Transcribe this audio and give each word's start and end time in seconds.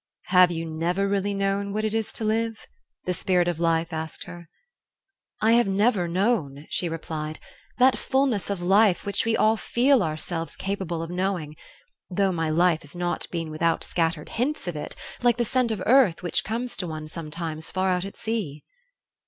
"Have 0.33 0.49
you 0.49 0.65
never 0.65 1.07
really 1.07 1.35
known 1.35 1.73
what 1.73 1.85
it 1.85 1.93
is 1.93 2.11
to 2.13 2.23
live?" 2.23 2.65
the 3.05 3.13
Spirit 3.13 3.47
of 3.47 3.59
Life 3.59 3.93
asked 3.93 4.23
her. 4.23 4.49
"I 5.41 5.51
have 5.51 5.67
never 5.67 6.07
known," 6.07 6.65
she 6.71 6.89
replied, 6.89 7.39
"that 7.77 7.99
fulness 7.99 8.49
of 8.49 8.63
life 8.63 9.05
which 9.05 9.25
we 9.27 9.37
all 9.37 9.57
feel 9.57 10.01
ourselves 10.01 10.55
capable 10.55 11.03
of 11.03 11.11
knowing; 11.11 11.55
though 12.09 12.31
my 12.31 12.49
life 12.49 12.81
has 12.81 12.95
not 12.95 13.27
been 13.29 13.51
without 13.51 13.83
scattered 13.83 14.29
hints 14.29 14.67
of 14.67 14.75
it, 14.75 14.95
like 15.21 15.37
the 15.37 15.45
scent 15.45 15.69
of 15.69 15.83
earth 15.85 16.23
which 16.23 16.43
comes 16.43 16.75
to 16.77 16.87
one 16.87 17.07
sometimes 17.07 17.69
far 17.69 17.89
out 17.89 18.03
at 18.03 18.17
sea." 18.17 18.63